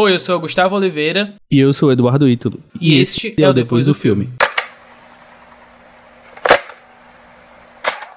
[0.00, 1.34] Oi, eu sou o Gustavo Oliveira.
[1.50, 2.60] E eu sou o Eduardo Ítalo.
[2.80, 4.28] E, e este é o Depois do Filme.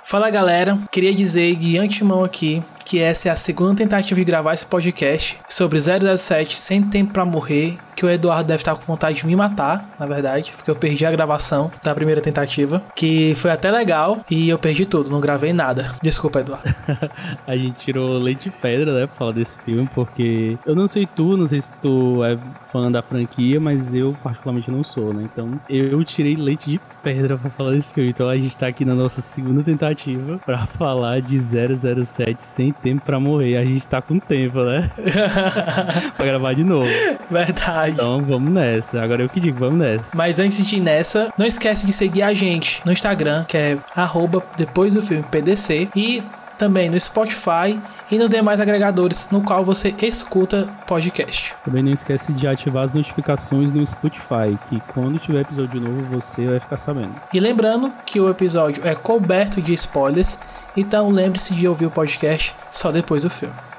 [0.05, 4.53] Fala galera, queria dizer de antemão aqui que essa é a segunda tentativa de gravar
[4.53, 9.17] esse podcast sobre 007 Sem Tempo para Morrer, que o Eduardo deve estar com vontade
[9.17, 13.51] de me matar, na verdade, porque eu perdi a gravação da primeira tentativa, que foi
[13.51, 15.93] até legal e eu perdi tudo, não gravei nada.
[16.01, 16.73] Desculpa, Eduardo.
[17.45, 21.05] a gente tirou leite de pedra, né, pra falar desse filme, porque eu não sei
[21.05, 22.37] tu, não sei se tu é
[22.71, 25.27] fã da franquia, mas eu particularmente não sou, né?
[25.31, 28.09] Então eu tirei leite de pedra pra falar desse filme.
[28.09, 33.01] Então a gente tá aqui na nossa segunda tentativa pra falar de 007 sem tempo
[33.05, 33.57] pra morrer.
[33.57, 34.89] A gente tá com tempo, né?
[36.15, 36.89] pra gravar de novo.
[37.29, 37.93] Verdade.
[37.93, 39.01] Então vamos nessa.
[39.01, 40.05] Agora eu que digo, vamos nessa.
[40.13, 43.77] Mas antes de ir nessa, não esquece de seguir a gente no Instagram, que é
[43.95, 45.89] arroba depois do filme PDC.
[45.95, 46.23] E
[46.57, 47.79] também no Spotify
[48.11, 51.55] e nos demais agregadores no qual você escuta podcast.
[51.63, 56.45] Também não esquece de ativar as notificações no Spotify, que quando tiver episódio novo você
[56.45, 57.15] vai ficar sabendo.
[57.33, 60.37] E lembrando que o episódio é coberto de spoilers,
[60.75, 63.70] então lembre-se de ouvir o podcast só depois do filme.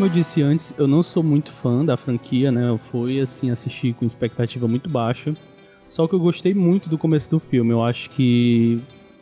[0.00, 2.70] Como eu disse antes, eu não sou muito fã da franquia, né?
[2.70, 5.36] Eu fui assim assistir com expectativa muito baixa.
[5.90, 7.70] Só que eu gostei muito do começo do filme.
[7.70, 8.80] Eu acho que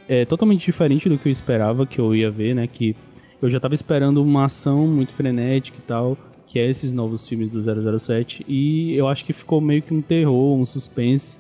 [0.08, 2.68] é totalmente diferente do que eu esperava que eu ia ver, né?
[2.68, 2.94] Que
[3.42, 7.50] eu já tava esperando uma ação muito frenética e tal, que é esses novos filmes
[7.50, 7.60] do
[7.98, 11.36] 007, e eu acho que ficou meio que um terror, um suspense,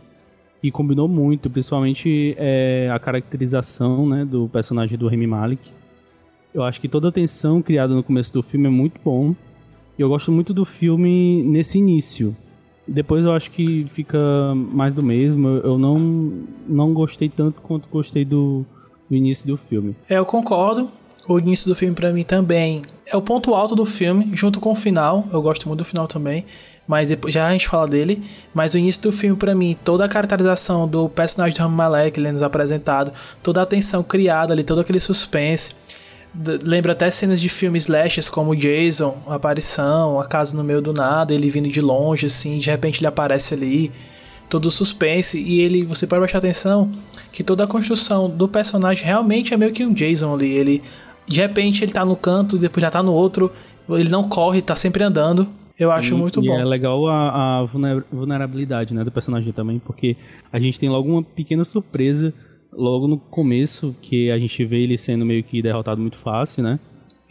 [0.60, 5.77] e combinou muito, principalmente é, a caracterização, né, do personagem do Remy Malik,
[6.58, 9.34] eu acho que toda a tensão criada no começo do filme é muito bom.
[9.98, 12.36] E eu gosto muito do filme nesse início.
[12.86, 14.18] Depois eu acho que fica
[14.54, 15.48] mais do mesmo.
[15.48, 15.94] Eu não,
[16.66, 18.64] não gostei tanto quanto gostei do,
[19.08, 19.94] do início do filme.
[20.08, 20.90] É, eu concordo.
[21.28, 24.72] O início do filme para mim também é o ponto alto do filme, junto com
[24.72, 25.28] o final.
[25.32, 26.46] Eu gosto muito do final também,
[26.86, 28.22] mas depois já a gente fala dele.
[28.54, 32.18] Mas o início do filme para mim, toda a caracterização do personagem do Rami Malek,
[32.18, 35.74] ele nos apresentado, toda a tensão criada ali, todo aquele suspense
[36.62, 40.92] lembra até cenas de filmes slashes como Jason, a aparição, a casa no meio do
[40.92, 43.90] nada, ele vindo de longe assim, de repente ele aparece ali,
[44.48, 46.90] todo suspense e ele, você pode prestar atenção
[47.32, 50.82] que toda a construção do personagem realmente é meio que um Jason ali, ele
[51.26, 53.52] de repente ele tá no canto, depois já tá no outro,
[53.88, 55.48] ele não corre, tá sempre andando.
[55.78, 56.58] Eu acho e, muito e bom.
[56.58, 57.64] É legal a, a
[58.10, 60.16] vulnerabilidade né, do personagem também, porque
[60.52, 62.34] a gente tem logo uma pequena surpresa
[62.72, 66.78] logo no começo, que a gente vê ele sendo meio que derrotado muito fácil, né?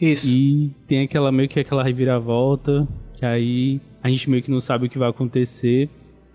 [0.00, 0.34] Isso.
[0.34, 4.86] E tem aquela meio que aquela reviravolta, que aí a gente meio que não sabe
[4.86, 5.88] o que vai acontecer.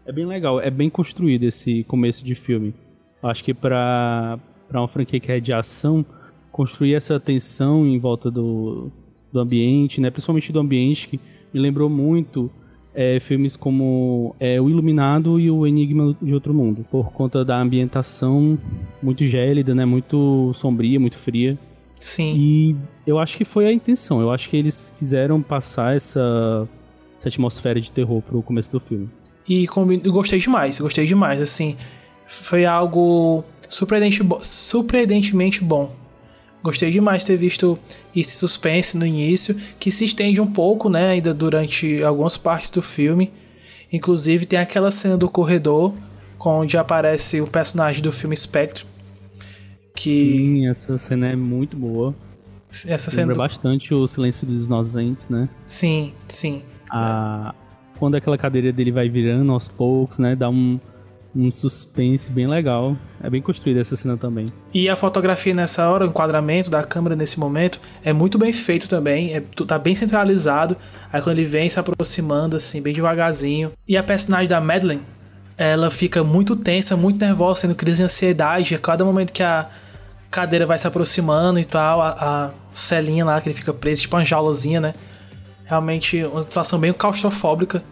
[0.06, 2.74] É bem legal, é bem construído esse começo de filme.
[3.22, 4.38] Acho que pra,
[4.68, 6.06] pra uma franquia que é de ação,
[6.52, 8.92] construir essa tensão em volta do,
[9.32, 10.10] do ambiente, né?
[10.12, 11.20] Principalmente do ambiente, que
[11.54, 12.52] me lembrou muito
[12.96, 17.60] é, filmes como é, O Iluminado e O Enigma de Outro Mundo, por conta da
[17.60, 18.58] ambientação
[19.02, 21.58] muito gélida, né, muito sombria, muito fria.
[22.00, 22.36] Sim.
[22.38, 22.76] E
[23.08, 24.20] eu acho que foi a intenção.
[24.20, 26.68] Eu acho que eles quiseram passar essa,
[27.18, 29.10] essa atmosfera de terror pro começo do filme.
[29.48, 29.66] E
[30.04, 31.42] eu gostei demais, gostei demais.
[31.42, 31.78] Assim,
[32.28, 35.96] foi algo surpreendente, surpreendentemente bom.
[36.64, 37.78] Gostei demais de ter visto
[38.16, 42.82] esse suspense no início, que se estende um pouco, né, ainda durante algumas partes do
[42.82, 43.32] filme.
[43.92, 45.94] Inclusive tem aquela cena do corredor,
[46.40, 48.86] onde aparece o personagem do filme Spectre.
[49.94, 50.46] Que...
[50.48, 52.16] Sim, essa cena é muito boa.
[52.88, 53.50] Essa cena Lembra do...
[53.50, 55.50] bastante o Silêncio dos Inocentes, né?
[55.66, 56.64] Sim, sim.
[56.90, 57.54] A...
[58.00, 60.36] Quando aquela cadeira dele vai virando aos poucos, né?
[60.36, 60.80] Dá um,
[61.36, 62.96] um suspense bem legal.
[63.22, 64.46] É bem construída essa cena também.
[64.74, 68.88] E a fotografia nessa hora, o enquadramento da câmera nesse momento, é muito bem feito
[68.88, 69.34] também.
[69.34, 70.78] É, tá bem centralizado.
[71.12, 73.72] Aí quando ele vem se aproximando, assim, bem devagarzinho.
[73.88, 75.02] E a personagem da Madeline,
[75.58, 78.76] ela fica muito tensa, muito nervosa, sendo crise de ansiedade.
[78.76, 79.68] A cada momento que a
[80.30, 84.16] cadeira vai se aproximando e tal, a, a celinha lá que ele fica preso, tipo
[84.16, 84.94] uma jaulazinha, né?
[85.66, 87.84] Realmente uma situação bem claustrofóbica.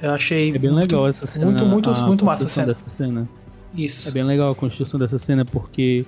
[0.00, 0.50] Eu achei.
[0.50, 1.46] É bem muito, legal essa cena.
[1.46, 2.66] Muito, muito, muito massa a cena.
[2.68, 3.28] Dessa cena.
[3.74, 4.08] Isso.
[4.08, 6.04] É bem legal a construção dessa cena porque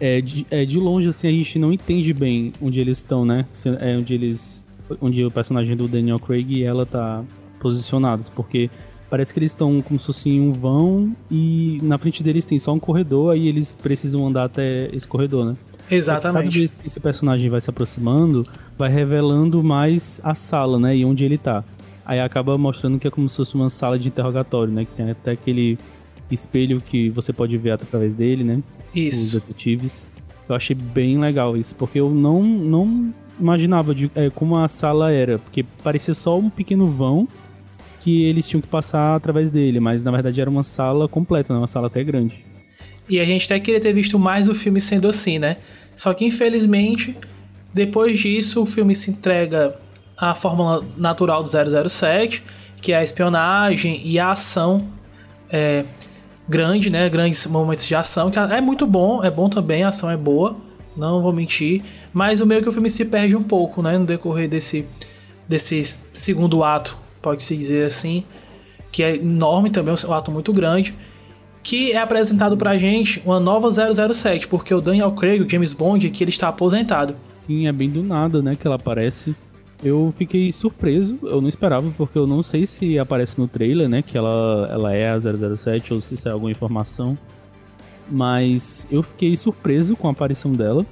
[0.00, 3.46] é de, é de longe assim a gente não entende bem onde eles estão, né?
[3.80, 4.64] É onde eles.
[5.00, 7.22] Onde o personagem do Daniel Craig e ela tá
[7.60, 8.28] posicionados.
[8.28, 8.70] Porque
[9.10, 12.58] parece que eles estão como se fosse em um vão e na frente deles tem
[12.58, 15.56] só um corredor, aí eles precisam andar até esse corredor, né?
[15.90, 16.44] Exatamente.
[16.44, 18.46] Cada vez que esse personagem vai se aproximando,
[18.76, 20.96] vai revelando mais a sala, né?
[20.96, 21.64] E onde ele tá.
[22.08, 24.86] Aí acaba mostrando que é como se fosse uma sala de interrogatório, né?
[24.86, 25.78] Que tem até aquele
[26.30, 28.62] espelho que você pode ver através dele, né?
[28.94, 29.36] Isso.
[29.36, 30.06] Os detetives.
[30.48, 35.12] Eu achei bem legal isso, porque eu não, não imaginava de, é, como a sala
[35.12, 37.28] era, porque parecia só um pequeno vão
[38.00, 41.58] que eles tinham que passar através dele, mas na verdade era uma sala completa, né?
[41.58, 42.42] uma sala até grande.
[43.06, 45.58] E a gente até queria ter visto mais do filme sendo assim, né?
[45.94, 47.14] Só que infelizmente,
[47.74, 49.74] depois disso, o filme se entrega
[50.20, 52.42] à fórmula natural do 007,
[52.80, 54.84] que é a espionagem e a ação
[55.50, 55.84] é,
[56.48, 57.08] grande, né?
[57.08, 60.56] Grandes momentos de ação, que é muito bom, é bom também, a ação é boa,
[60.96, 61.82] não vou mentir.
[62.12, 63.96] Mas o meio que o filme se perde um pouco, né?
[63.96, 64.86] No decorrer desse,
[65.48, 68.24] desse segundo ato, pode-se dizer assim,
[68.90, 70.94] que é enorme também, um ato muito grande
[71.68, 76.08] que é apresentado pra gente uma nova 007, porque o Daniel Craig, o James Bond,
[76.08, 77.14] que ele está aposentado.
[77.40, 79.34] Sim, é bem do nada, né, que ela aparece.
[79.82, 84.02] Eu fiquei surpreso, eu não esperava, porque eu não sei se aparece no trailer, né,
[84.02, 87.16] que ela, ela é a 007 ou se sai alguma informação.
[88.10, 90.84] Mas eu fiquei surpreso com a aparição dela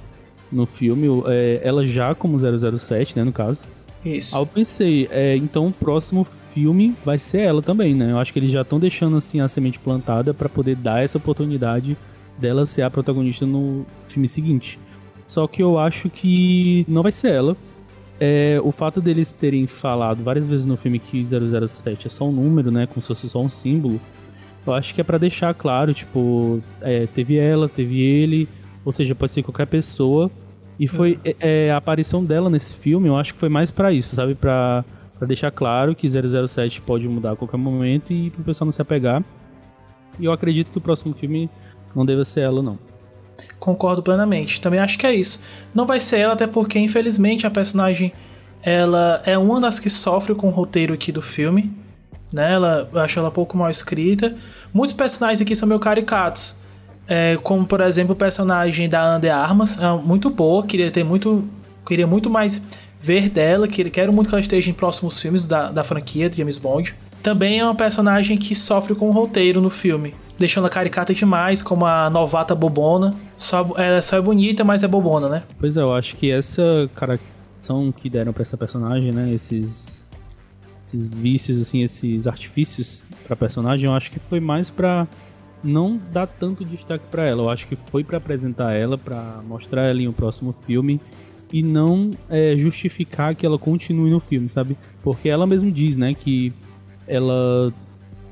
[0.51, 3.59] no filme, é, ela já como 007, né, no caso.
[4.05, 4.35] Isso.
[4.35, 6.23] Aí eu pensei, é, então o próximo
[6.53, 8.11] filme vai ser ela também, né?
[8.11, 11.17] Eu acho que eles já estão deixando assim a semente plantada para poder dar essa
[11.17, 11.97] oportunidade
[12.37, 14.79] dela ser a protagonista no filme seguinte.
[15.27, 17.57] Só que eu acho que não vai ser ela.
[18.19, 22.31] É, o fato deles terem falado várias vezes no filme que 007 é só um
[22.31, 22.87] número, né?
[22.87, 23.99] Como se fosse só um símbolo.
[24.65, 28.49] Eu acho que é para deixar claro, tipo, é, teve ela, teve ele,
[28.83, 30.29] ou seja, pode ser qualquer pessoa
[30.79, 31.33] e foi uhum.
[31.39, 34.35] é, é, a aparição dela nesse filme, eu acho que foi mais para isso, sabe?
[34.35, 34.85] Pra,
[35.17, 38.81] pra deixar claro que 007 pode mudar a qualquer momento e pro pessoal não se
[38.81, 39.23] apegar.
[40.19, 41.49] E eu acredito que o próximo filme
[41.95, 42.77] não deva ser ela, não.
[43.67, 44.61] Concordo plenamente.
[44.61, 45.41] Também acho que é isso.
[45.75, 48.13] Não vai ser ela, até porque, infelizmente, a personagem
[48.63, 51.69] ela é uma das que sofre com o roteiro aqui do filme.
[52.31, 52.53] Né?
[52.53, 54.33] Ela, eu acho ela pouco mal escrita.
[54.73, 56.55] Muitos personagens aqui são meio caricatos.
[57.09, 61.03] É, como por exemplo o personagem da Ana de Armas, é muito boa, queria ter
[61.03, 61.43] muito,
[61.85, 62.61] queria muito mais
[63.01, 66.57] ver dela, quero muito que ela esteja em próximos filmes da, da franquia de James
[66.57, 66.95] Bond.
[67.21, 71.61] Também é uma personagem que sofre com o roteiro no filme, deixando a caricata demais,
[71.61, 73.13] como a novata bobona.
[73.35, 75.43] Só, ela só é bonita, mas é bobona, né?
[75.59, 80.05] Pois é, eu acho que essa caracterização que deram para essa personagem, né, esses,
[80.85, 85.07] esses vícios, assim, esses artifícios para personagem, eu acho que foi mais para
[85.63, 87.43] não dá tanto destaque para ela.
[87.43, 91.01] Eu acho que foi para apresentar ela, para mostrar ela em um próximo filme
[91.51, 94.77] e não é, justificar que ela continue no filme, sabe?
[95.01, 96.53] Porque ela mesmo diz, né, que
[97.07, 97.73] ela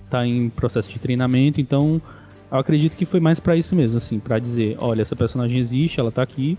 [0.10, 2.02] tá em processo de treinamento, então
[2.52, 6.00] eu acredito que foi mais para isso mesmo, assim, para dizer, olha, essa personagem existe,
[6.00, 6.58] ela tá aqui,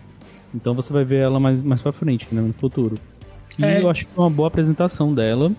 [0.54, 2.96] então você vai ver ela mais mais para frente, né, no futuro.
[3.58, 3.82] E é.
[3.82, 5.52] eu acho que é uma boa apresentação dela,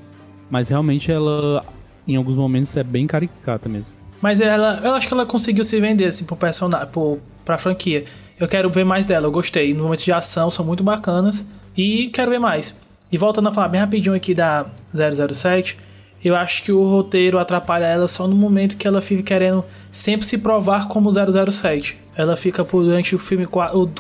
[0.49, 1.63] mas realmente ela
[2.07, 3.91] em alguns momentos é bem caricata mesmo.
[4.21, 8.05] Mas ela, eu acho que ela conseguiu se vender assim pro personagem, pro, pra franquia.
[8.39, 9.73] Eu quero ver mais dela, eu gostei.
[9.73, 12.75] Nos momentos de ação são muito bacanas e quero ver mais.
[13.11, 15.77] E voltando a falar bem rapidinho aqui da 007,
[16.23, 20.25] eu acho que o roteiro atrapalha ela só no momento que ela fica querendo sempre
[20.25, 21.97] se provar como 007.
[22.15, 23.47] Ela fica por durante o filme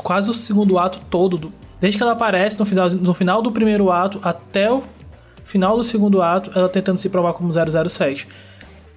[0.03, 3.91] quase o segundo ato todo, desde que ela aparece no final, no final do primeiro
[3.91, 4.83] ato até o
[5.43, 8.27] final do segundo ato, ela tentando se provar como 007.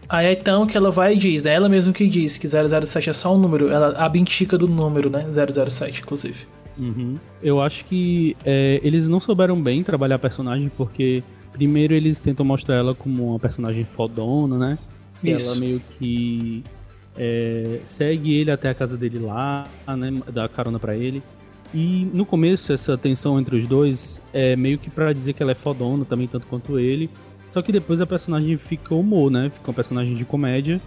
[0.09, 1.54] Aí é então que ela vai e diz, né?
[1.54, 5.26] Ela mesma que diz que 007 é só um número, ela abdica do número, né?
[5.30, 6.47] 007, inclusive.
[6.76, 7.14] Uhum.
[7.40, 11.23] Eu acho que é, eles não souberam bem trabalhar a personagem, porque
[11.61, 14.79] primeiro eles tentam mostrar ela como uma personagem fodona, né?
[15.23, 15.50] Isso.
[15.50, 16.64] Ela meio que
[17.19, 20.23] é, segue ele até a casa dele lá, né?
[20.33, 21.23] Dá carona para ele.
[21.75, 25.52] E no começo, essa tensão entre os dois é meio que para dizer que ela
[25.52, 27.11] é fodona também, tanto quanto ele.
[27.50, 29.50] Só que depois a personagem fica humor, né?
[29.50, 30.81] Fica um personagem de comédia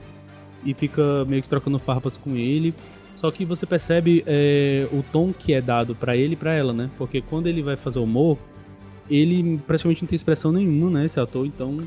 [0.66, 2.74] e fica meio que trocando farpas com ele.
[3.16, 6.74] Só que você percebe é, o tom que é dado para ele e pra ela,
[6.74, 6.90] né?
[6.98, 8.40] Porque quando ele vai fazer humor,
[9.10, 11.06] ele praticamente não tem expressão nenhuma, né?
[11.06, 11.80] Esse ator, então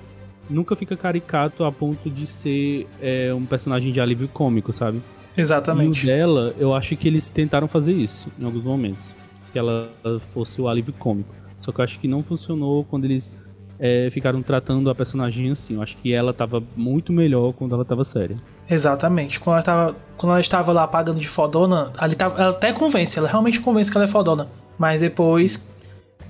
[0.49, 5.03] nunca fica caricato a ponto de ser é, um personagem de alívio cômico, sabe?
[5.37, 6.01] Exatamente.
[6.01, 9.13] E o dela, eu acho que eles tentaram fazer isso em alguns momentos.
[9.53, 9.91] Que ela
[10.33, 11.35] fosse o alívio cômico.
[11.61, 13.35] Só que eu acho que não funcionou quando eles
[13.79, 15.75] é, ficaram tratando a personagem assim.
[15.75, 18.37] Eu acho que ela tava muito melhor quando ela tava séria.
[18.69, 19.39] Exatamente.
[19.39, 23.19] Quando ela, tava, quando ela estava lá pagando de fodona, ali tava, ela até convence,
[23.19, 24.49] ela realmente convence que ela é fodona.
[24.79, 25.69] Mas depois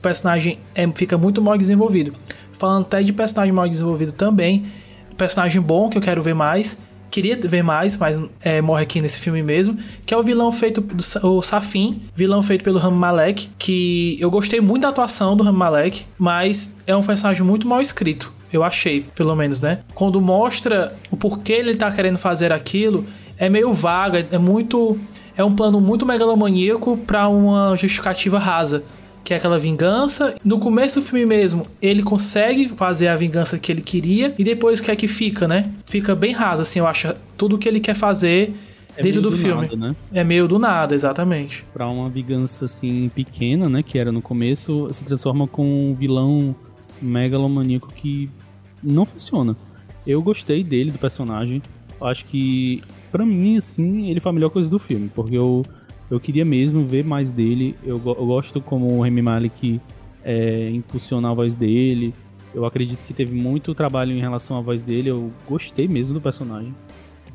[0.07, 2.13] personagem é, fica muito mal desenvolvido.
[2.53, 4.67] Falando até de personagem mal desenvolvido também,
[5.17, 9.21] personagem bom que eu quero ver mais queria ver mais, mas é, morre aqui nesse
[9.21, 13.49] filme mesmo, que é o vilão feito do o Safin, vilão feito pelo Rami Malek,
[13.59, 17.81] que eu gostei muito da atuação do Rami Malek, mas é um personagem muito mal
[17.81, 18.35] escrito.
[18.53, 19.79] Eu achei, pelo menos, né?
[19.95, 23.07] Quando mostra o porquê ele tá querendo fazer aquilo,
[23.39, 24.99] é meio vaga, é muito.
[25.37, 28.83] É um plano muito megalomaníaco para uma justificativa rasa
[29.27, 30.37] que é aquela vingança.
[30.45, 34.79] No começo do filme mesmo, ele consegue fazer a vingança que ele queria e depois
[34.79, 35.69] o que é que fica, né?
[35.85, 38.55] Fica bem raso, assim, eu acho tudo que ele quer fazer
[38.97, 39.63] é dentro do, do, filme.
[39.63, 39.97] Nada, né?
[40.13, 41.65] É meio do nada, exatamente.
[41.75, 46.55] Pra uma vingança assim pequena, né, que era no começo, se transforma com um vilão
[47.03, 48.31] megalomaníaco que
[48.81, 49.57] não funciona.
[50.07, 51.61] Eu gostei dele, do personagem.
[52.01, 52.81] Acho que,
[53.11, 55.65] pra mim, assim, ele foi a melhor coisa do filme, porque eu
[56.11, 57.75] eu queria mesmo ver mais dele.
[57.83, 59.81] Eu, eu gosto como o Remy Malik
[60.25, 62.15] é, impulsiona a voz dele.
[62.55, 65.11] Eu acredito que teve muito trabalho em relação à voz dele.
[65.11, 66.75] Eu gostei mesmo do personagem.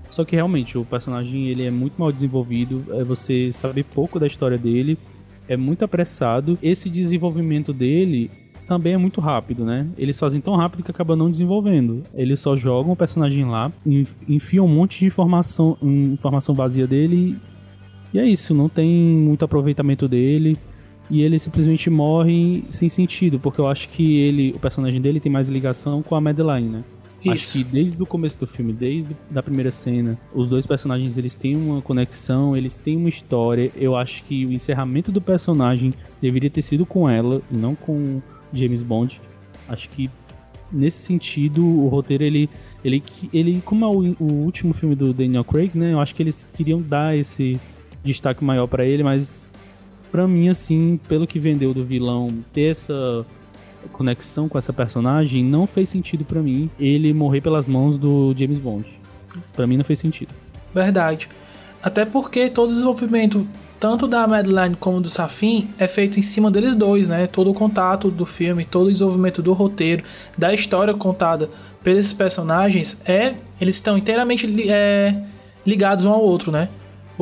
[0.09, 2.83] Só que realmente o personagem ele é muito mal desenvolvido.
[2.91, 4.97] É você saber pouco da história dele.
[5.47, 6.57] É muito apressado.
[6.61, 8.31] Esse desenvolvimento dele
[8.65, 9.85] também é muito rápido, né?
[9.97, 12.03] Eles fazem tão rápido que acaba não desenvolvendo.
[12.13, 13.69] Eles só jogam o personagem lá,
[14.25, 17.37] enfiam um monte de informação, informação vazia dele
[18.13, 20.57] e é isso, não tem muito aproveitamento dele.
[21.09, 25.31] E ele simplesmente morre sem sentido, porque eu acho que ele, o personagem dele tem
[25.31, 26.83] mais ligação com a Madeline, né?
[27.21, 27.59] Isso.
[27.59, 31.35] Acho que desde o começo do filme, desde a primeira cena, os dois personagens eles
[31.35, 33.71] têm uma conexão, eles têm uma história.
[33.75, 38.21] Eu acho que o encerramento do personagem deveria ter sido com ela, e não com
[38.53, 39.21] James Bond.
[39.67, 40.09] Acho que
[40.71, 42.49] nesse sentido o roteiro ele
[42.83, 43.03] ele
[43.33, 45.93] ele como é o, o último filme do Daniel Craig, né?
[45.93, 47.59] Eu acho que eles queriam dar esse
[48.03, 49.49] destaque maior para ele, mas
[50.11, 53.25] para mim, assim, pelo que vendeu do vilão ter essa
[53.93, 58.59] conexão com essa personagem, não fez sentido para mim ele morrer pelas mãos do James
[58.59, 58.85] Bond.
[59.53, 60.33] Para mim não fez sentido.
[60.73, 61.29] Verdade.
[61.81, 63.47] Até porque todo o desenvolvimento,
[63.79, 67.25] tanto da Madeline como do Safin, é feito em cima deles dois, né?
[67.25, 70.03] Todo o contato do filme, todo o desenvolvimento do roteiro,
[70.37, 71.49] da história contada
[71.83, 75.23] pelos personagens, é eles estão inteiramente é,
[75.65, 76.69] ligados um ao outro, né?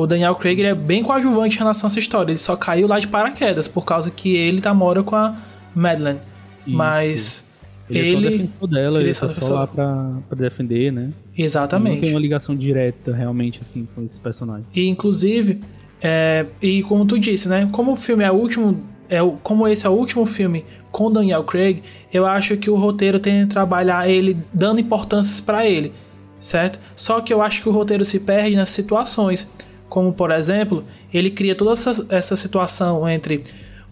[0.00, 2.30] O Daniel Craig ele é bem coadjuvante em relação a essa história.
[2.30, 5.36] Ele só caiu lá de paraquedas por causa que ele namora com a
[5.74, 6.20] Madeline.
[6.66, 6.76] Isso.
[6.76, 7.50] Mas
[7.90, 10.90] ele, ele é só defensor dela, ele, ele é só, só lá pra, pra, defender,
[10.90, 11.10] né?
[11.36, 11.90] Exatamente.
[11.90, 14.64] Ele não tem uma ligação direta realmente assim com esse personagem.
[14.74, 15.60] E inclusive,
[16.00, 17.68] é, e como tu disse, né?
[17.70, 21.12] Como o filme é o último, é o, como esse é o último filme com
[21.12, 25.92] Daniel Craig, eu acho que o roteiro tem que trabalhar ele dando importâncias para ele,
[26.38, 26.78] certo?
[26.96, 29.50] Só que eu acho que o roteiro se perde nas situações
[29.90, 33.42] como por exemplo, ele cria toda essa, essa situação entre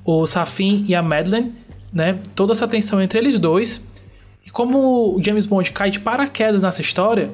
[0.04, 1.52] o Safin e a Madeline,
[1.92, 2.18] né?
[2.34, 3.84] Toda essa tensão entre eles dois.
[4.46, 7.30] E como o James Bond cai de paraquedas nessa história,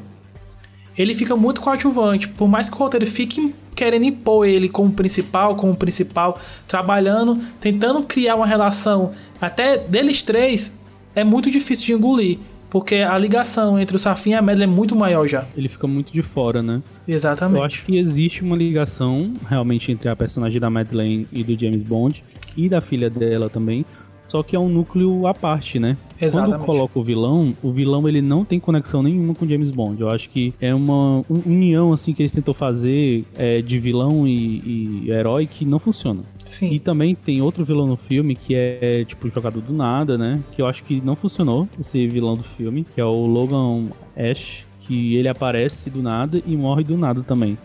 [0.96, 2.28] ele fica muito coadjuvante.
[2.28, 8.02] Por mais que o roteiro fique querendo impor ele como principal, como principal, trabalhando, tentando
[8.04, 10.80] criar uma relação até deles três,
[11.14, 12.38] é muito difícil de engolir.
[12.74, 15.46] Porque a ligação entre o Safin e a Madeline é muito maior já.
[15.56, 16.82] Ele fica muito de fora, né?
[17.06, 17.56] Exatamente.
[17.56, 21.82] Eu acho que existe uma ligação realmente entre a personagem da Madeleine e do James
[21.82, 22.24] Bond
[22.56, 23.86] e da filha dela também.
[24.26, 25.96] Só que é um núcleo à parte, né?
[26.24, 26.58] Exatamente.
[26.58, 30.00] Quando coloca o vilão, o vilão ele não tem conexão nenhuma com James Bond.
[30.00, 35.04] Eu acho que é uma união assim que eles tentou fazer é, de vilão e,
[35.06, 36.22] e herói que não funciona.
[36.38, 36.72] Sim.
[36.72, 40.40] E também tem outro vilão no filme que é, tipo, jogado do nada, né?
[40.52, 43.84] Que eu acho que não funcionou, esse vilão do filme, que é o Logan
[44.16, 47.56] Ash, que ele aparece do nada e morre do nada também.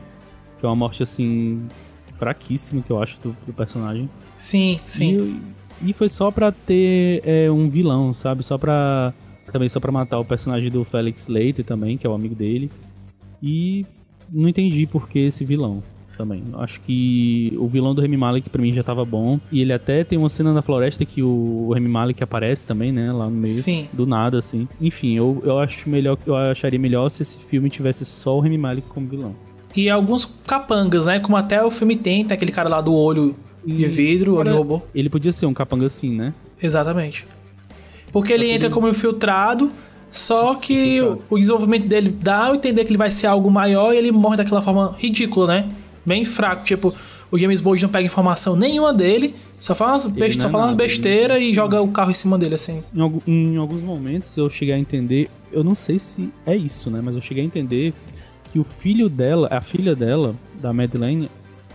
[0.59, 1.67] Que é uma morte, assim,
[2.17, 4.09] fraquíssima, que eu acho, do, do personagem.
[4.35, 5.15] Sim, sim.
[5.15, 5.41] E,
[5.81, 8.43] e foi só pra ter é, um vilão, sabe?
[8.43, 9.13] Só pra.
[9.51, 12.69] Também só pra matar o personagem do Felix Leiter também, que é o amigo dele.
[13.41, 13.85] E
[14.31, 15.81] não entendi por que esse vilão
[16.19, 16.43] também.
[16.57, 19.39] Acho que o vilão do Remy Malek pra mim já tava bom.
[19.51, 23.11] E ele até tem uma cena na floresta que o Remy Malek aparece também, né?
[23.11, 23.47] Lá no meio.
[23.47, 23.87] Sim.
[23.93, 24.67] Do nada, assim.
[24.81, 28.57] Enfim, eu, eu acho melhor eu acharia melhor se esse filme tivesse só o Remy
[28.57, 29.33] Malek como vilão.
[29.75, 31.19] E alguns capangas, né?
[31.19, 33.35] Como até o filme tem, tem aquele cara lá do olho
[33.65, 34.81] de vidro, olho robô.
[34.93, 36.33] Ele podia ser um capanga assim, né?
[36.61, 37.25] Exatamente.
[38.11, 39.71] Porque ele entra como infiltrado,
[40.09, 40.99] só que
[41.29, 44.37] o desenvolvimento dele dá a entender que ele vai ser algo maior e ele morre
[44.37, 45.69] daquela forma ridícula, né?
[46.09, 46.65] bem fraco.
[46.65, 46.93] Tipo,
[47.31, 50.41] o James Bond não pega informação nenhuma dele, só fala umas, best...
[50.41, 52.83] só fala umas besteiras e joga o carro em cima dele, assim.
[53.27, 56.99] Em, em, alguns momentos eu cheguei a entender, eu não sei se é isso, né?
[57.03, 57.93] Mas eu cheguei a entender
[58.51, 61.29] que o filho dela, a filha dela, da Madeleine,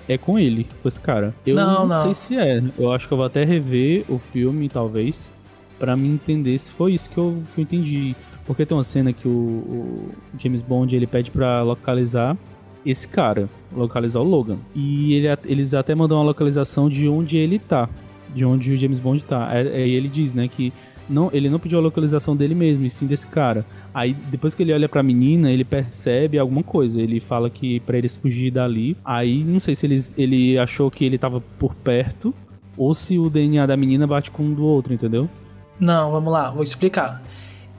[0.09, 1.35] é com ele, com esse cara.
[1.47, 2.03] Eu não, não, não.
[2.03, 2.63] sei se é.
[2.79, 5.31] Eu acho que eu vou até rever o filme, talvez,
[5.79, 8.15] para me entender se foi isso que eu, que eu entendi.
[8.47, 10.09] Porque tem uma cena que o, o
[10.39, 12.37] James Bond ele pede para localizar
[12.85, 14.59] esse cara, localizar o Logan.
[14.75, 17.89] E ele, eles até mandam uma localização de onde ele tá,
[18.35, 19.49] de onde o James Bond tá.
[19.49, 20.73] Aí ele diz, né, que
[21.09, 23.65] não, ele não pediu a localização dele mesmo, e sim desse cara.
[23.93, 27.01] Aí depois que ele olha pra menina, ele percebe alguma coisa.
[27.01, 28.97] Ele fala que para eles fugir dali.
[29.05, 32.35] Aí não sei se eles, ele achou que ele tava por perto
[32.77, 35.29] ou se o DNA da menina bate com um do outro, entendeu?
[35.79, 37.23] Não, vamos lá, vou explicar.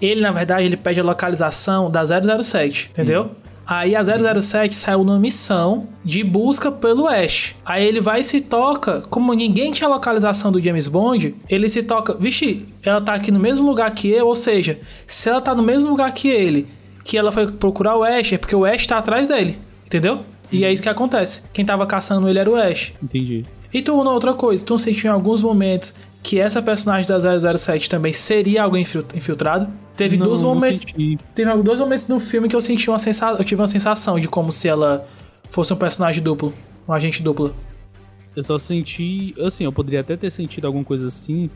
[0.01, 3.23] Ele, na verdade, ele pede a localização da 007, entendeu?
[3.23, 3.44] Hum.
[3.67, 7.55] Aí a 007 saiu numa missão de busca pelo Ash.
[7.65, 11.81] Aí ele vai e se toca, como ninguém tinha localização do James Bond, ele se
[11.81, 15.55] toca, vixe, ela tá aqui no mesmo lugar que eu, ou seja, se ela tá
[15.55, 16.67] no mesmo lugar que ele,
[17.03, 20.23] que ela foi procurar o Ash, é porque o Ash tá atrás dele, entendeu?
[20.51, 21.43] E é isso que acontece.
[21.51, 22.93] Quem tava caçando ele era o Ash.
[23.01, 23.45] Entendi.
[23.73, 28.11] E tu, outra coisa, tu sentiu em alguns momentos que essa personagem da 007 também
[28.11, 28.81] seria alguém
[29.13, 29.71] infiltrado.
[29.95, 30.83] Teve não, dois momentos.
[31.35, 33.37] Teve dois momentos no filme que eu senti uma sensação.
[33.37, 35.07] Eu tive uma sensação de como se ela
[35.47, 36.51] fosse um personagem duplo.
[36.87, 37.53] Um agente duplo.
[38.35, 39.35] Eu só senti.
[39.39, 41.47] Assim, eu poderia até ter sentido alguma coisa assim.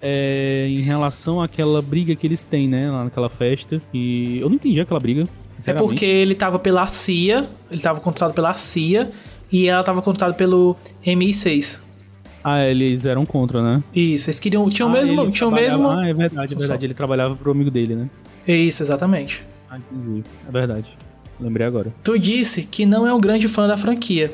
[0.00, 2.88] É, em relação àquela briga que eles têm, né?
[2.88, 3.82] Lá naquela festa.
[3.92, 5.28] E eu não entendi aquela briga.
[5.66, 7.44] É porque ele tava pela CIA.
[7.68, 9.10] Ele tava contratado pela CIA.
[9.50, 11.84] E ela tava contratada pelo MI6.
[12.48, 13.82] Ah, eles eram contra, né?
[13.92, 14.70] Isso, eles queriam.
[14.70, 15.28] Tinham ah, mesmo.
[15.32, 15.90] Tinham mesmo.
[15.90, 16.86] Ah, é verdade, é verdade.
[16.86, 18.08] Ele trabalhava pro amigo dele, né?
[18.46, 19.42] Isso, exatamente.
[19.68, 20.22] Ah, entendi.
[20.48, 20.86] É verdade.
[21.40, 21.92] Lembrei agora.
[22.04, 24.32] Tu disse que não é um grande fã da franquia.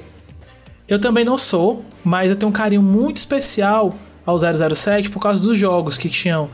[0.86, 3.94] Eu também não sou, mas eu tenho um carinho muito especial
[4.26, 6.50] ao 007 por causa dos jogos que tinham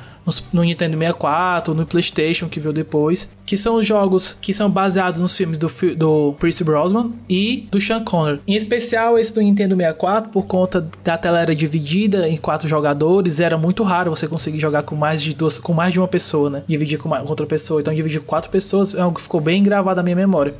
[0.52, 5.20] no Nintendo 64, no PlayStation que veio depois, que são os jogos que são baseados
[5.20, 8.40] nos filmes do, do Brosnan e do Sean Connery.
[8.46, 13.40] Em especial esse do Nintendo 64, por conta da tela era dividida em quatro jogadores,
[13.40, 16.50] era muito raro você conseguir jogar com mais de duas, com mais de uma pessoa,
[16.50, 16.62] né?
[16.66, 17.80] Dividir com, uma, com outra pessoa.
[17.80, 20.54] Então dividir com quatro pessoas é algo que ficou bem gravado na minha memória.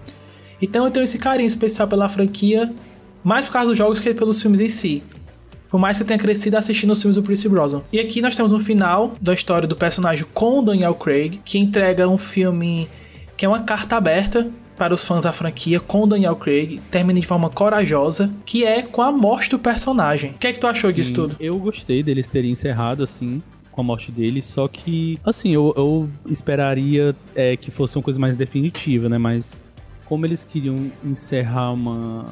[0.60, 2.72] Então eu tenho esse carinho especial pela franquia,
[3.22, 5.02] mais por causa dos jogos que pelos filmes em si.
[5.68, 7.82] Por mais que eu tenha crescido assistindo os filmes do Pierce Brosnan.
[7.92, 12.08] E aqui nós temos um final da história do personagem com Daniel Craig, que entrega
[12.08, 12.88] um filme
[13.36, 17.26] que é uma carta aberta para os fãs da franquia com Daniel Craig, termina de
[17.26, 20.30] forma corajosa, que é com a morte do personagem.
[20.30, 21.36] O que é que tu achou disso tudo?
[21.40, 26.08] Eu gostei deles terem encerrado assim, com a morte dele, só que, assim, eu, eu
[26.30, 29.18] esperaria é, que fosse uma coisa mais definitiva, né?
[29.18, 29.60] Mas
[30.04, 32.26] como eles queriam encerrar uma,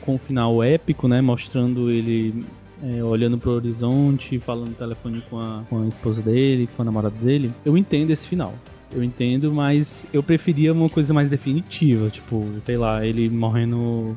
[0.00, 1.20] com um final épico, né?
[1.20, 2.42] Mostrando ele
[2.82, 6.84] é, olhando pro horizonte, falando no telefone com a, com a esposa dele, com a
[6.84, 8.54] namorada dele, eu entendo esse final.
[8.94, 14.16] Eu entendo, mas eu preferia uma coisa mais definitiva, tipo, sei lá, ele morrendo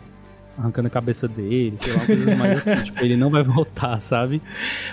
[0.58, 4.02] arrancando a cabeça dele, sei lá, uma coisa mais assim, tipo, ele não vai voltar,
[4.02, 4.42] sabe?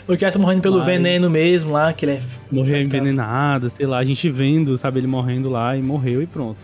[0.07, 0.87] Ou tivesse morrendo pelo Mas...
[0.87, 2.21] veneno mesmo lá, que ele é...
[2.51, 6.59] Morreu envenenado, sei lá, a gente vendo, sabe, ele morrendo lá e morreu e pronto.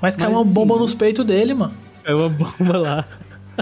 [0.00, 1.74] Mas caiu uma bomba assim, nos peitos dele, mano.
[2.04, 3.04] Caiu uma bomba lá.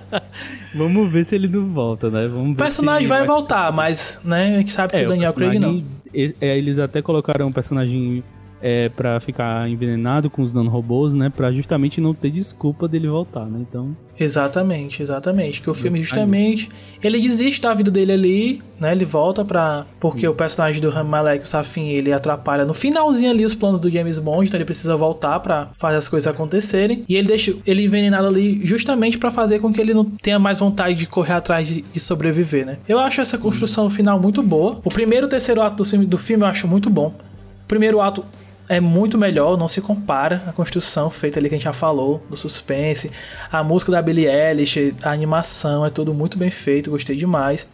[0.75, 2.29] Vamos ver se ele não volta, né?
[2.29, 5.33] Vamos o personagem vai, vai, voltar, mas né, a gente sabe que é, o Daniel
[5.33, 5.83] Craig não.
[6.15, 8.23] É, eles até colocaram um personagem
[8.61, 11.31] é, para ficar envenenado com os nanorobôs, né?
[11.35, 13.59] Pra justamente não ter desculpa dele voltar, né?
[13.61, 13.97] Então.
[14.19, 15.61] Exatamente, exatamente.
[15.61, 16.69] Que o filme justamente.
[17.03, 18.93] Ele desiste da vida dele ali, né?
[18.93, 19.85] Ele volta pra.
[20.01, 20.29] Porque Sim.
[20.29, 23.91] o personagem do Rami Malek, o Safin, ele atrapalha no finalzinho ali os planos do
[23.91, 27.05] James Bond, então ele precisa voltar para fazer as coisas acontecerem.
[27.09, 30.59] E ele deixa ele envenenado ali justamente para fazer com que ele não tenha mais
[30.59, 32.79] vontade de correr atrás de, de sobreviver, né?
[32.89, 34.81] Eu acho essa construção final muito boa.
[34.83, 37.09] O primeiro e o terceiro ato do filme, do filme eu acho muito bom.
[37.09, 38.25] O primeiro ato
[38.69, 42.25] é muito melhor, não se compara a construção feita ali que a gente já falou,
[42.29, 43.11] do suspense,
[43.51, 47.69] a música da Billie Eilish, a animação, é tudo muito bem feito, gostei demais.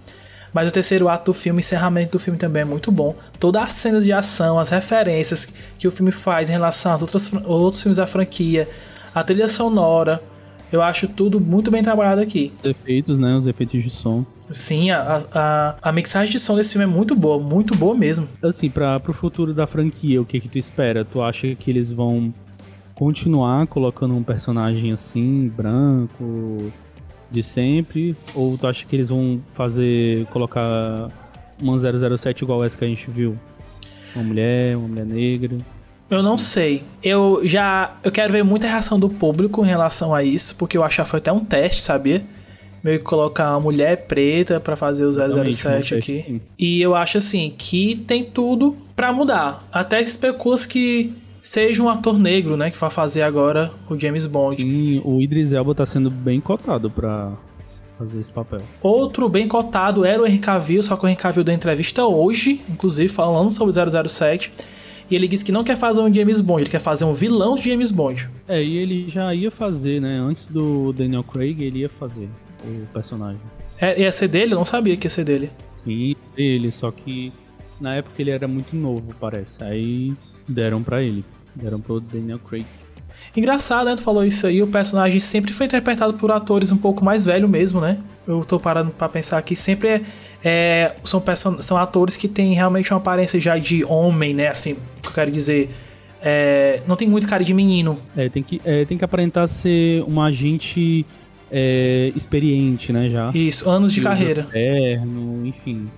[0.52, 3.16] Mas o terceiro ato do filme, o encerramento do filme também é muito bom.
[3.38, 7.32] Todas as cenas de ação, as referências que o filme faz em relação aos outros,
[7.46, 8.68] outros filmes da franquia,
[9.14, 10.22] a trilha sonora,
[10.72, 12.50] eu acho tudo muito bem trabalhado aqui.
[12.58, 13.36] Os efeitos, né?
[13.36, 14.24] Os efeitos de som.
[14.50, 18.26] Sim, a, a, a mixagem de som desse filme é muito boa, muito boa mesmo.
[18.42, 21.04] Assim, para pro futuro da franquia, o que que tu espera?
[21.04, 22.32] Tu acha que eles vão
[22.94, 26.72] continuar colocando um personagem assim, branco,
[27.30, 28.16] de sempre?
[28.34, 31.08] Ou tu acha que eles vão fazer, colocar
[31.60, 33.38] uma 007 igual essa que a gente viu?
[34.14, 35.58] Uma mulher, uma mulher negra?
[36.12, 36.82] Eu não sei.
[37.02, 37.96] Eu já.
[38.04, 41.08] Eu quero ver muita reação do público em relação a isso, porque eu acho que
[41.08, 42.22] foi até um teste, sabia?
[42.84, 46.22] Meio que colocar uma mulher preta para fazer o 007 aqui.
[46.26, 46.40] Sim.
[46.58, 49.66] E eu acho assim que tem tudo para mudar.
[49.72, 54.60] Até especula-se que seja um ator negro, né, que vai fazer agora o James Bond.
[54.60, 57.32] Sim, o Idris Elba tá sendo bem cotado para
[57.98, 58.60] fazer esse papel.
[58.82, 62.60] Outro bem cotado era o Henry Cavill, só que o Henry Cavill deu entrevista hoje,
[62.68, 63.72] inclusive falando sobre
[64.08, 64.52] 007
[65.12, 67.54] e ele disse que não quer fazer um James Bond, ele quer fazer um vilão
[67.54, 68.30] de James Bond.
[68.48, 70.16] É, e ele já ia fazer, né?
[70.18, 72.30] Antes do Daniel Craig, ele ia fazer
[72.64, 73.40] o personagem.
[73.78, 74.54] É, ia ser dele?
[74.54, 75.50] Eu não sabia que ia ser dele.
[75.84, 77.30] Sim, dele, só que
[77.78, 79.62] Na época ele era muito novo, parece.
[79.62, 80.14] Aí
[80.48, 81.24] deram para ele.
[81.54, 82.64] Deram pro Daniel Craig.
[83.36, 83.96] Engraçado, né?
[83.96, 87.50] Tu falou isso aí, o personagem sempre foi interpretado por atores um pouco mais velhos
[87.50, 87.98] mesmo, né?
[88.26, 90.02] Eu tô parando pra pensar aqui, sempre é,
[90.44, 91.22] é, são,
[91.60, 94.48] são atores que têm realmente uma aparência já de homem, né?
[94.48, 95.70] Assim, que eu quero dizer.
[96.24, 97.98] É, não tem muito cara de menino.
[98.16, 101.04] É, tem que, é, tem que aparentar ser um agente
[101.50, 103.10] é, experiente, né?
[103.10, 103.30] Já.
[103.34, 104.46] Isso, anos de carreira.
[104.50, 105.88] Eterno, enfim.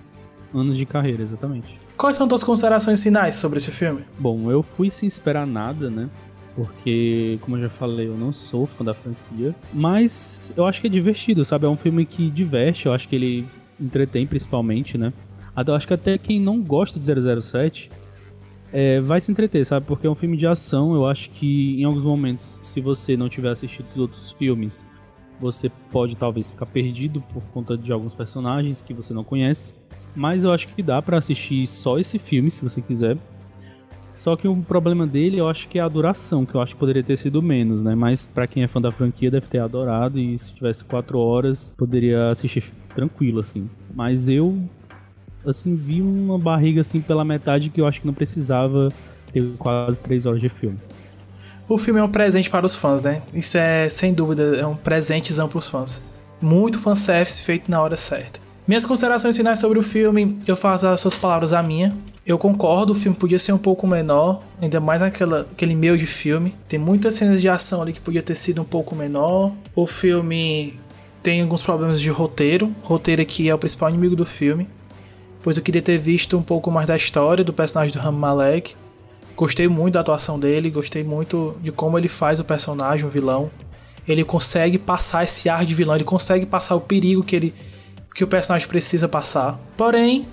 [0.53, 1.79] Anos de carreira, exatamente.
[1.95, 4.01] Quais são tuas considerações finais sobre esse filme?
[4.17, 6.09] Bom, eu fui sem esperar nada, né?
[6.55, 10.87] porque, como eu já falei, eu não sou fã da franquia, mas eu acho que
[10.87, 11.65] é divertido, sabe?
[11.65, 13.45] É um filme que diverte, eu acho que ele
[13.79, 15.13] entretém principalmente, né?
[15.65, 17.89] Eu acho que até quem não gosta de 007
[18.73, 19.85] é, vai se entreter, sabe?
[19.85, 23.29] Porque é um filme de ação, eu acho que em alguns momentos, se você não
[23.29, 24.85] tiver assistido os outros filmes,
[25.39, 29.73] você pode talvez ficar perdido por conta de alguns personagens que você não conhece.
[30.15, 33.17] Mas eu acho que dá para assistir só esse filme, se você quiser.
[34.17, 36.79] Só que o problema dele, eu acho que é a duração, que eu acho que
[36.79, 37.93] poderia ter sido menos, né?
[37.95, 41.73] Mas para quem é fã da franquia deve ter adorado e se tivesse quatro horas
[41.77, 42.63] poderia assistir
[42.95, 43.69] tranquilo, assim.
[43.93, 44.57] Mas eu,
[45.45, 48.89] assim, vi uma barriga assim pela metade que eu acho que não precisava
[49.31, 50.77] ter quase três horas de filme.
[51.67, 53.21] O filme é um presente para os fãs, né?
[53.33, 56.01] Isso é, sem dúvida, é um presentezão para os fãs.
[56.39, 58.39] Muito fanservice feito na hora certa.
[58.67, 61.95] Minhas considerações finais sobre o filme, eu faço as suas palavras a minha.
[62.25, 66.07] Eu concordo, o filme podia ser um pouco menor, ainda mais naquela, aquele meio de
[66.07, 66.55] filme.
[66.67, 69.51] Tem muitas cenas de ação ali que podia ter sido um pouco menor.
[69.75, 70.73] O filme
[71.25, 72.71] tem alguns problemas de roteiro.
[72.83, 74.67] Roteiro aqui é o principal inimigo do filme.
[75.41, 78.75] Pois eu queria ter visto um pouco mais da história do personagem do Ram Malek.
[79.35, 83.49] Gostei muito da atuação dele, gostei muito de como ele faz o personagem, o vilão.
[84.07, 87.55] Ele consegue passar esse ar de vilão, ele consegue passar o perigo que ele
[88.13, 89.59] que o personagem precisa passar.
[89.75, 90.27] Porém,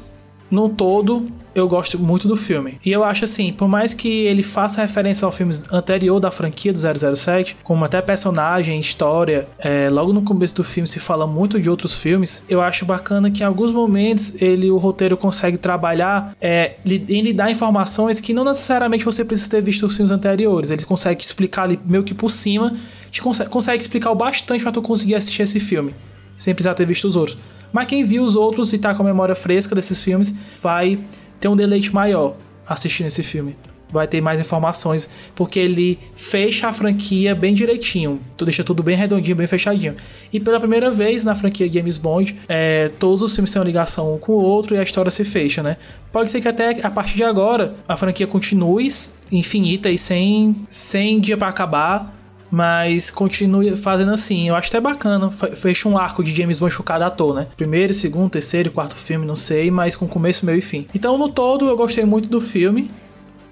[0.52, 2.78] no todo, eu gosto muito do filme.
[2.84, 6.72] E eu acho assim, por mais que ele faça referência ao filme anterior da franquia
[6.72, 11.58] do 007, como até personagem, história, é, logo no começo do filme se fala muito
[11.58, 16.36] de outros filmes, eu acho bacana que em alguns momentos ele, o roteiro consegue trabalhar
[16.38, 20.70] é, em lhe dar informações que não necessariamente você precisa ter visto os filmes anteriores.
[20.70, 22.76] Ele consegue explicar ali meio que por cima,
[23.10, 25.94] te consegue, consegue explicar o bastante para tu conseguir assistir esse filme,
[26.36, 27.38] sem precisar ter visto os outros.
[27.72, 30.98] Mas quem viu os outros e tá com a memória fresca desses filmes vai
[31.40, 33.56] ter um deleite maior assistindo esse filme.
[33.90, 38.18] Vai ter mais informações, porque ele fecha a franquia bem direitinho.
[38.38, 39.94] Tu deixa tudo bem redondinho, bem fechadinho.
[40.32, 44.14] E pela primeira vez na franquia James Bond, é, todos os filmes têm uma ligação
[44.14, 45.76] um com o outro e a história se fecha, né?
[46.10, 48.88] Pode ser que até a partir de agora a franquia continue
[49.30, 52.21] infinita e sem, sem dia para acabar
[52.52, 54.46] mas continue fazendo assim.
[54.46, 55.30] Eu acho até bacana.
[55.30, 57.48] Fecha um arco de James Bond por cada ator, né?
[57.56, 60.86] Primeiro, segundo, terceiro, quarto filme, não sei, mas com começo, meio e fim.
[60.94, 62.90] Então, no todo, eu gostei muito do filme.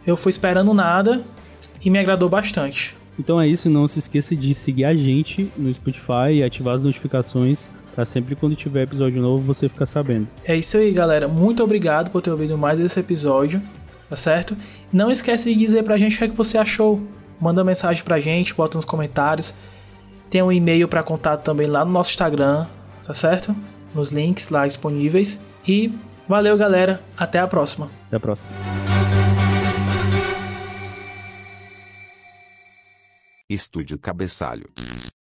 [0.06, 1.24] Eu fui esperando nada
[1.82, 2.94] e me agradou bastante.
[3.18, 6.82] Então é isso, não se esqueça de seguir a gente no Spotify e ativar as
[6.82, 10.28] notificações para sempre quando tiver episódio novo você ficar sabendo.
[10.44, 11.26] É isso aí, galera.
[11.26, 13.60] Muito obrigado por ter ouvido mais esse episódio,
[14.08, 14.56] tá certo?
[14.92, 17.00] Não esquece de dizer pra gente o que, é que você achou
[17.40, 19.54] manda mensagem pra gente, bota nos comentários.
[20.28, 22.66] Tem um e-mail para contato também lá no nosso Instagram,
[23.04, 23.54] tá certo?
[23.94, 25.44] Nos links lá disponíveis.
[25.66, 25.92] E
[26.28, 27.02] valeu, galera.
[27.16, 27.90] Até a próxima.
[28.06, 28.50] Até a próxima.
[33.48, 34.68] Estúdio Cabeçalho.